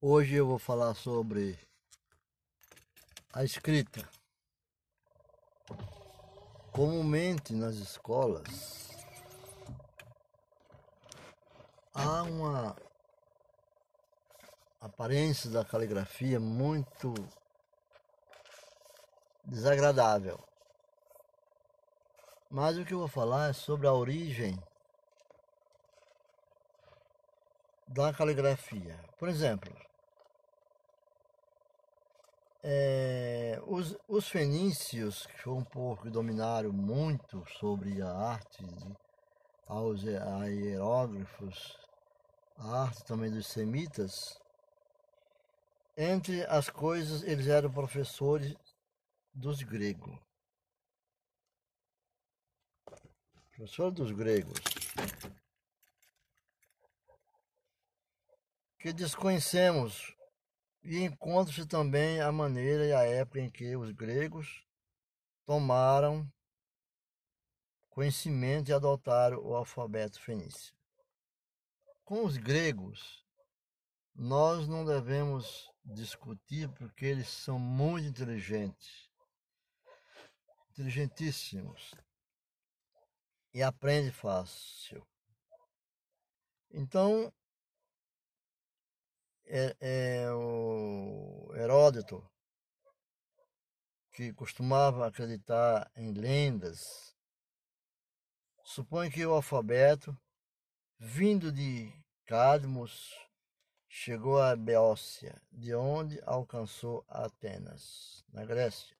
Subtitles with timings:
[0.00, 1.58] Hoje eu vou falar sobre
[3.32, 4.08] a escrita.
[6.70, 8.90] Comumente nas escolas
[11.92, 12.76] há uma
[14.80, 17.12] aparência da caligrafia muito
[19.44, 20.38] desagradável.
[22.48, 24.56] Mas o que eu vou falar é sobre a origem
[27.88, 28.98] da caligrafia.
[29.18, 29.74] Por exemplo,
[32.62, 38.96] é, os, os fenícios, que foi um povo que dominaram muito sobre a arte, de,
[39.66, 41.78] aos hierógrafos,
[42.56, 44.38] a arte também dos semitas,
[45.96, 48.54] entre as coisas, eles eram professores
[49.34, 50.16] dos gregos.
[53.56, 54.60] Professor dos gregos.
[58.78, 60.14] Que desconhecemos
[60.82, 64.64] e encontra-se também a maneira e a época em que os gregos
[65.44, 66.30] tomaram
[67.90, 70.72] conhecimento e adotaram o alfabeto fenício.
[72.04, 73.26] Com os gregos,
[74.14, 79.10] nós não devemos discutir porque eles são muito inteligentes,
[80.70, 81.94] inteligentíssimos
[83.52, 85.04] e aprendem fácil.
[86.70, 87.32] Então,
[89.48, 92.22] é, é o Heródoto,
[94.12, 97.16] que costumava acreditar em lendas,
[98.64, 100.16] supõe que o alfabeto,
[100.98, 101.90] vindo de
[102.26, 103.14] Cadmos,
[103.88, 108.94] chegou a Beócia, de onde alcançou Atenas, na Grécia.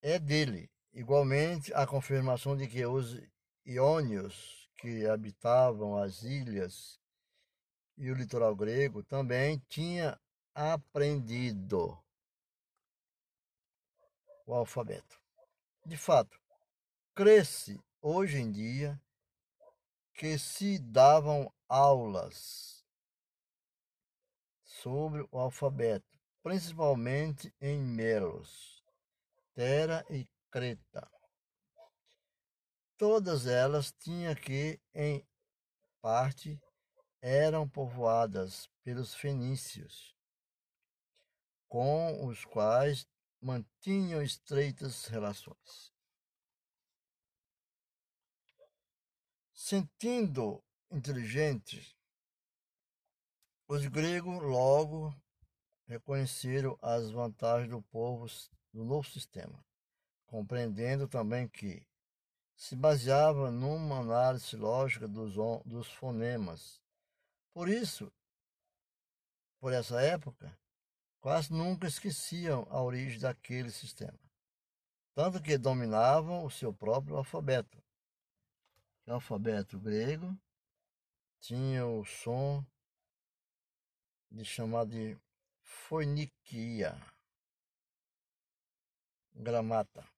[0.00, 3.20] É dele, igualmente, a confirmação de que os
[3.64, 7.00] iônios que habitavam as ilhas
[7.96, 10.20] e o litoral grego também tinha
[10.52, 11.96] aprendido
[14.44, 15.22] o alfabeto.
[15.86, 16.36] De fato,
[17.14, 19.00] cresce hoje em dia
[20.14, 22.84] que se davam aulas
[24.64, 28.82] sobre o alfabeto, principalmente em Melos,
[29.54, 31.08] Terra e Creta.
[33.02, 35.26] Todas elas tinham que, em
[36.00, 36.62] parte,
[37.20, 40.16] eram povoadas pelos fenícios,
[41.68, 43.04] com os quais
[43.40, 45.92] mantinham estreitas relações.
[49.52, 51.96] Sentindo inteligentes,
[53.66, 55.12] os gregos logo
[55.88, 58.26] reconheceram as vantagens do povo
[58.72, 59.66] do novo sistema,
[60.28, 61.84] compreendendo também que
[62.62, 65.34] se baseava numa análise lógica dos,
[65.66, 66.80] dos fonemas.
[67.52, 68.12] Por isso,
[69.58, 70.56] por essa época,
[71.20, 74.16] quase nunca esqueciam a origem daquele sistema,
[75.12, 77.82] tanto que dominavam o seu próprio alfabeto.
[79.08, 80.32] O alfabeto grego
[81.40, 82.64] tinha o som
[84.30, 85.18] de chamado de
[85.64, 86.96] foiniquia,
[89.34, 90.11] gramata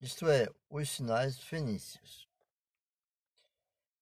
[0.00, 2.26] isto é, os sinais fenícios.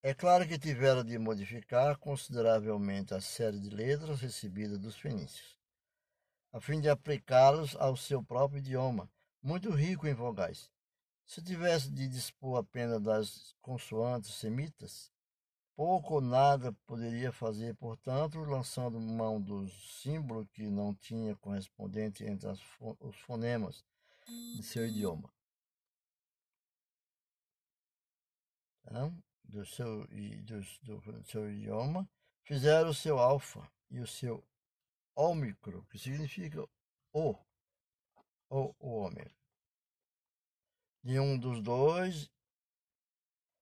[0.01, 5.59] É claro que tiveram de modificar consideravelmente a série de letras recebidas dos fenícios,
[6.53, 9.11] a fim de aplicá-los ao seu próprio idioma,
[9.43, 10.71] muito rico em vogais.
[11.27, 15.11] Se tivesse de dispor apenas das consoantes semitas,
[15.75, 22.49] pouco ou nada poderia fazer, portanto, lançando mão do símbolo que não tinha correspondente entre
[22.49, 23.85] os fonemas
[24.55, 25.29] de seu idioma.
[29.45, 30.07] Do, seu,
[30.83, 32.09] do, do seu idioma,
[32.45, 34.47] fizeram o seu alfa e o seu
[35.15, 36.63] ômicro, que significa
[37.13, 37.35] o,
[38.49, 39.35] ou o ômero.
[41.03, 42.31] De um dos dois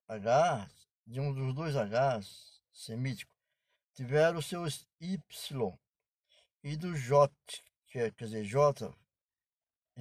[0.08, 0.70] H,
[1.06, 3.34] de um dos dois Hs semítico,
[3.94, 4.64] tiveram o seu
[5.00, 5.78] Y
[6.62, 7.32] e do J,
[7.86, 8.94] que é, quer dizer, J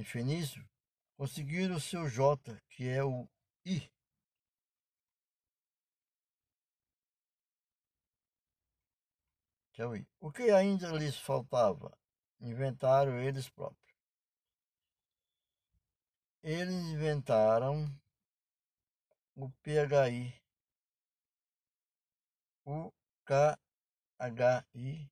[0.03, 0.67] fenício,
[1.15, 3.27] conseguiram o seu J, que é o
[3.65, 3.89] I.
[10.21, 11.97] O que ainda lhes faltava?
[12.39, 13.93] Inventaram eles próprios.
[16.41, 17.85] Eles inventaram
[19.35, 20.33] o PHI,
[22.63, 22.93] o
[23.25, 25.11] KHI,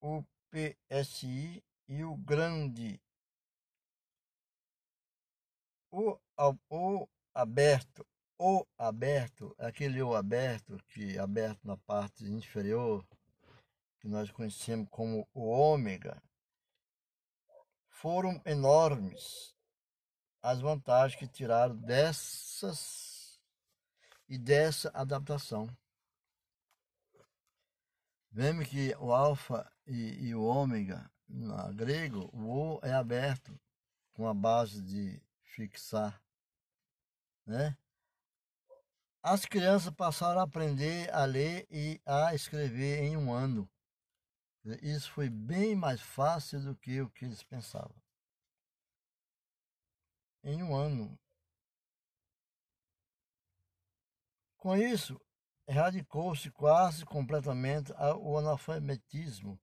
[0.00, 3.00] o PSI e o grande,
[5.92, 6.18] o,
[6.68, 8.04] o aberto
[8.44, 13.06] O aberto, aquele O aberto, que é aberto na parte inferior,
[14.00, 16.20] que nós conhecemos como o ômega,
[17.86, 19.54] foram enormes
[20.42, 23.40] as vantagens que tiraram dessas
[24.28, 25.68] e dessa adaptação.
[28.28, 33.56] Vemos que o alfa e, e o ômega, no grego, o O é aberto,
[34.12, 36.20] com a base de fixar,
[37.46, 37.78] né?
[39.24, 43.70] As crianças passaram a aprender a ler e a escrever em um ano.
[44.82, 47.94] Isso foi bem mais fácil do que o que eles pensavam.
[50.42, 51.16] Em um ano.
[54.56, 55.20] Com isso,
[55.68, 59.56] erradicou-se quase completamente o analfabetismo.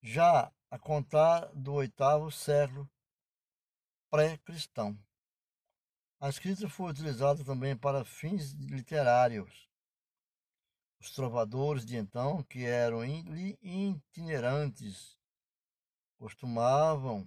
[0.00, 2.88] Já a contar do oitavo século
[4.08, 4.96] pré-cristão.
[6.20, 9.70] A escrita foi utilizada também para fins literários
[11.00, 13.02] os trovadores de então, que eram
[13.62, 15.18] itinerantes,
[16.18, 17.26] costumavam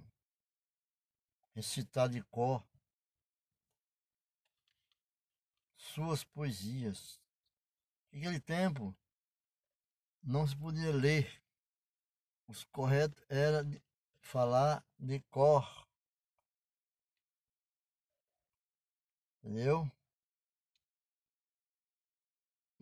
[1.55, 2.63] recitar de cor
[5.75, 7.19] suas poesias.
[8.11, 8.95] Naquele tempo
[10.21, 11.41] não se podia ler.
[12.47, 13.65] O correto era
[14.19, 15.82] falar de cor.
[19.43, 19.91] Entendeu?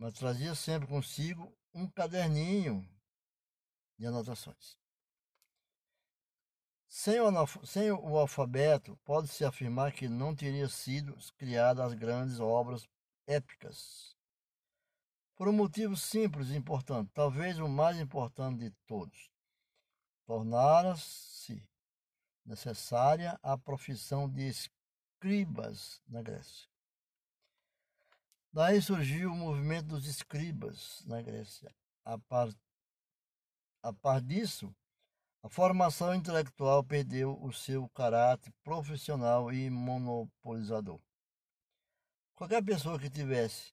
[0.02, 2.84] mas trazia sempre consigo um caderninho
[3.96, 4.76] de anotações.
[6.88, 7.30] Sem o,
[7.64, 12.84] sem o alfabeto, pode-se afirmar que não teria sido criadas as grandes obras
[13.28, 14.16] épicas.
[15.36, 19.30] Por um motivo simples e importante, talvez o mais importante de todos.
[20.26, 21.64] Tornara-se
[22.44, 24.50] necessária a profissão de
[25.22, 26.68] escribas na Grécia.
[28.52, 31.72] Daí surgiu o movimento dos escribas na Grécia.
[32.04, 32.48] A par,
[33.84, 34.74] a par disso,
[35.40, 41.00] a formação intelectual perdeu o seu caráter profissional e monopolizador.
[42.34, 43.72] Qualquer pessoa que tivesse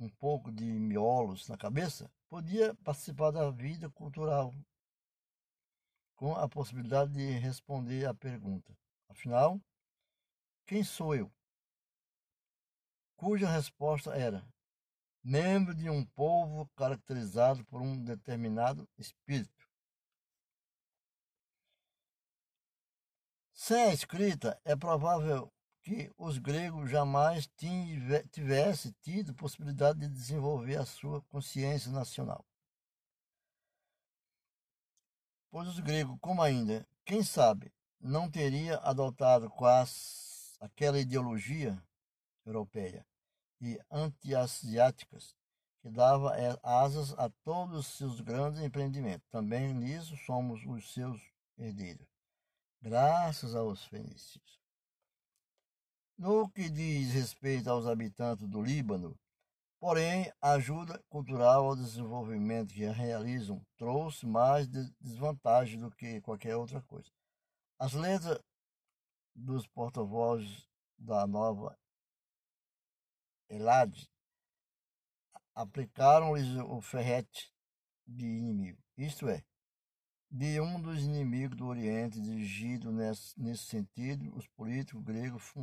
[0.00, 4.52] um pouco de miolos na cabeça podia participar da vida cultural
[6.16, 8.76] com a possibilidade de responder à pergunta:
[9.08, 9.60] afinal,
[10.68, 11.32] quem sou eu?
[13.18, 14.42] cuja resposta era:
[15.22, 19.68] membro de um povo caracterizado por um determinado espírito.
[23.52, 27.48] Sem a escrita, é provável que os gregos jamais
[28.30, 32.46] tivessem tido possibilidade de desenvolver a sua consciência nacional.
[35.50, 40.27] Pois os gregos, como ainda, quem sabe, não teria adotado quase
[40.60, 41.80] aquela ideologia
[42.44, 43.06] europeia
[43.60, 45.34] e anti-asiáticas,
[45.80, 49.28] que dava eh, asas a todos os seus grandes empreendimentos.
[49.30, 51.20] Também nisso somos os seus
[51.56, 52.06] herdeiros,
[52.80, 54.58] graças aos fenícios.
[56.16, 59.16] No que diz respeito aos habitantes do Líbano,
[59.78, 66.82] porém, a ajuda cultural ao desenvolvimento que realizam trouxe mais desvantagem do que qualquer outra
[66.82, 67.10] coisa.
[67.78, 68.40] As letras
[69.38, 70.66] dos porta-vozes
[70.98, 71.78] da nova
[73.48, 74.10] Elade,
[75.54, 77.52] aplicaram-lhes o ferrete
[78.06, 79.42] de inimigo, isto é,
[80.30, 85.54] de um dos inimigos do Oriente, dirigido nesse, nesse sentido, os políticos gregos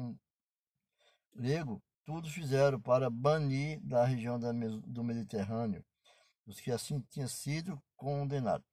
[1.34, 5.86] grego, tudo fizeram para banir da região da, do Mediterrâneo
[6.46, 8.68] os que assim tinham sido condenados.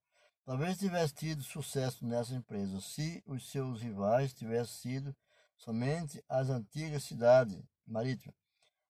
[0.45, 5.17] Talvez tivesse tido sucesso nessa empresa se os seus rivais tivessem sido
[5.57, 8.43] somente as antigas cidades marítimas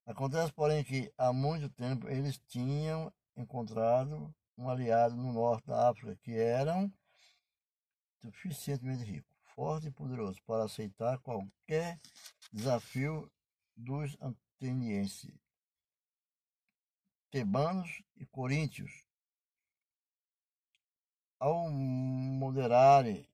[0.04, 6.16] Acontece, porém, que há muito tempo eles tinham encontrado um aliado no norte da África
[6.16, 6.92] que eram
[8.21, 12.00] suficientemente rico, forte e poderoso para aceitar qualquer
[12.52, 13.30] desafio
[13.76, 15.32] dos atenienses,
[17.30, 19.06] tebanos e coríntios.
[21.42, 23.28] Ao moderarem,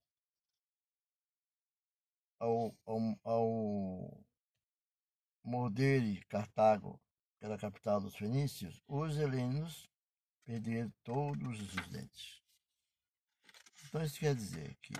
[2.40, 4.24] ao, ao, ao
[5.44, 6.98] Mordere, Cartago,
[7.38, 9.86] que era a capital dos fenícios, os helenos
[10.42, 12.42] perderam todos os dentes.
[13.84, 14.94] Então isso quer dizer que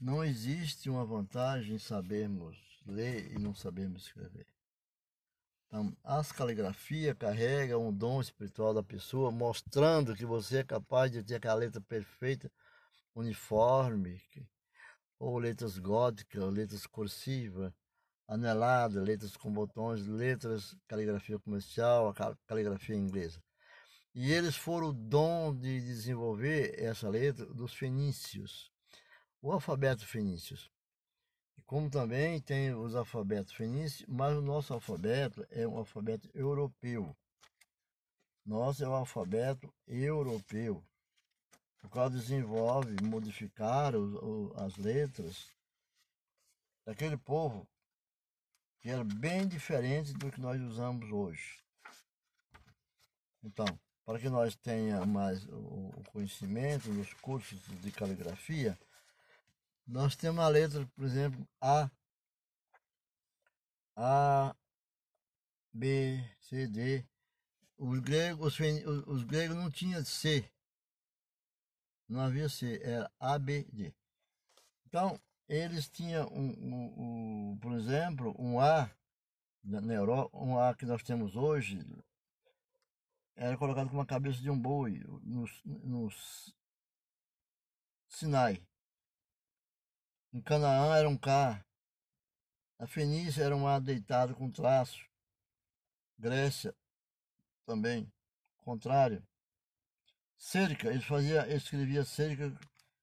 [0.00, 4.48] não existe uma vantagem em sabermos ler e não sabermos escrever.
[5.68, 11.22] Então, as caligrafia carregam um dom espiritual da pessoa, mostrando que você é capaz de
[11.22, 12.50] ter aquela letra perfeita,
[13.14, 14.18] uniforme,
[15.18, 17.70] ou letras góticas, letras cursivas,
[18.26, 22.14] anelada, letras com botões, letras, caligrafia comercial,
[22.46, 23.42] caligrafia inglesa.
[24.14, 28.72] E eles foram o dom de desenvolver essa letra dos fenícios,
[29.42, 30.70] o alfabeto fenícios.
[31.66, 37.14] Como também tem os alfabetos fenícios, mas o nosso alfabeto é um alfabeto europeu.
[38.44, 40.82] Nosso é o alfabeto europeu.
[41.82, 45.52] O qual desenvolve, modificar os, as letras
[46.84, 47.68] daquele povo
[48.80, 51.58] que era bem diferente do que nós usamos hoje.
[53.42, 53.66] Então,
[54.04, 58.78] para que nós tenhamos mais o conhecimento nos cursos de caligrafia,
[59.88, 61.90] nós temos a letra, por exemplo, A,
[63.96, 64.54] A,
[65.72, 67.04] B, C, D.
[67.78, 70.48] Os gregos, os, os gregos não tinham C.
[72.06, 73.94] Não havia C, era A, B, D.
[74.86, 75.18] Então,
[75.48, 78.90] eles tinham, um, um, um, por exemplo, um A,
[79.62, 81.78] na Europa, um A que nós temos hoje,
[83.36, 86.10] era colocado com a cabeça de um boi no, no
[88.08, 88.67] Sinai.
[90.32, 91.64] Em Canaã era um K.
[92.78, 95.04] A Fenícia era um A deitado com traço.
[96.18, 96.74] Grécia
[97.64, 98.12] também,
[98.58, 99.22] contrário.
[100.36, 102.56] Cerca, ele fazia, ele escrevia cerca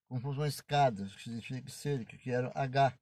[0.08, 2.98] como fosse uma escada, que significa cerca, que era H.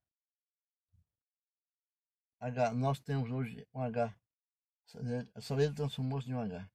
[2.40, 2.74] H.
[2.74, 4.16] Nós temos hoje um H.
[5.36, 6.70] Essa letra transformou-se em um H.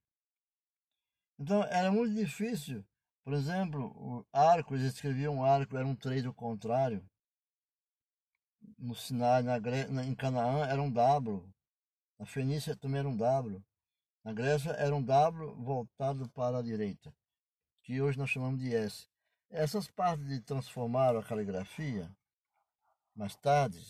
[1.37, 2.85] Então era muito difícil.
[3.23, 7.03] Por exemplo, o arco, eles escreviam um arco, era um treino contrário.
[8.77, 9.57] No Sinai, na,
[10.05, 11.43] em Canaã, era um W.
[12.17, 13.63] Na Fenícia também era um W.
[14.23, 17.13] Na Grécia era um W voltado para a direita,
[17.83, 19.07] que hoje nós chamamos de S.
[19.49, 22.11] Essas partes de transformar a caligrafia,
[23.15, 23.81] mais tarde,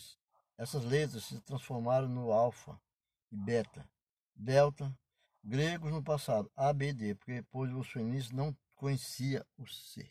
[0.56, 2.80] essas letras se transformaram no alfa
[3.30, 3.88] e beta,
[4.34, 4.96] delta,
[5.42, 10.10] gregos no passado, ABD, porque depois os fenícios não conhecia o C.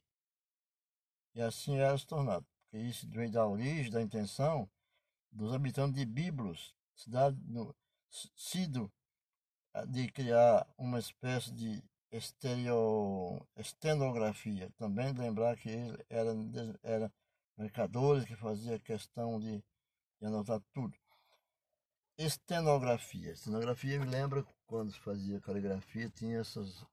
[1.34, 4.70] E assim era se tornado, porque isso veio da origem, da intenção
[5.32, 7.76] dos habitantes de Biblos, cidade no,
[8.36, 8.92] sido
[9.88, 14.72] de criar uma espécie de estereo, estenografia.
[14.78, 16.32] Também lembrar que ele era,
[16.84, 17.14] era
[17.58, 19.64] mercadores que fazia questão de,
[20.20, 20.96] de anotar tudo.
[22.18, 23.32] Estenografia.
[23.32, 26.86] Estenografia me lembra quando se fazia caligrafia, tinha essas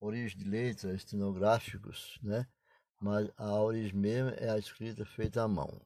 [0.00, 2.46] origens de letras estenográficos, né?
[3.04, 5.78] Mas a origem mesmo é a escrita feita à mão.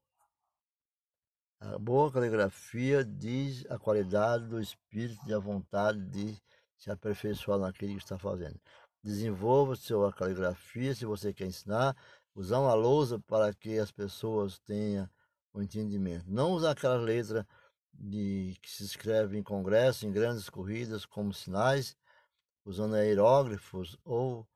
[1.58, 6.40] A boa caligrafia diz a qualidade do espírito e a vontade de
[6.76, 8.60] se aperfeiçoar naquilo que está fazendo.
[9.02, 11.96] Desenvolva sua caligrafia se você quer ensinar,
[12.36, 15.10] usar uma lousa para que as pessoas tenham
[15.52, 16.24] o um entendimento.
[16.28, 17.44] Não usar aquela letra
[17.92, 21.96] de, que se escreve em congresso, em grandes corridas, como sinais,
[22.64, 24.46] usando aerógrafos ou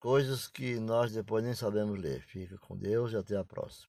[0.00, 2.22] coisas que nós depois nem sabemos ler.
[2.22, 3.86] Fica com Deus e até a próxima.